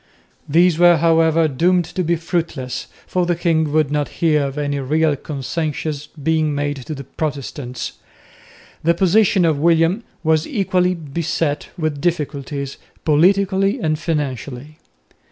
[0.49, 4.79] These were, however, doomed to be fruitless, for the king would not hear of any
[4.79, 7.91] real concessions being made to the Protestants.
[8.83, 14.77] The position of William was equally beset with difficulties, politically and financially.